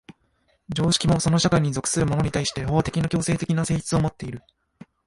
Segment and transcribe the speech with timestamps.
[0.73, 4.41] 常識もその社会に属する者に対して法的な強制的な性質をもっている。